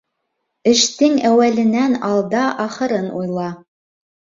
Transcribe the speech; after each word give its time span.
Эштең 0.71 1.21
әүәленән 1.31 1.95
алда 2.11 2.49
ахырын 2.67 3.11
уйла. 3.23 3.51